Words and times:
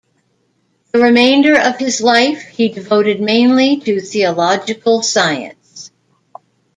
The 0.93 0.99
remainder 0.99 1.59
of 1.59 1.77
his 1.77 2.01
life 2.01 2.41
he 2.41 2.69
devoted 2.69 3.21
mainly 3.21 3.77
to 3.81 4.01
theological 4.01 5.03
science. 5.03 5.91